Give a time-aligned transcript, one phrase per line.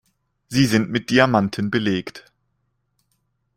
[0.47, 2.25] Sie sind mit Diamanten belegt.